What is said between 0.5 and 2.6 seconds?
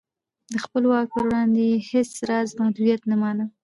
د خپل واک پر وړاندې یې هېڅ راز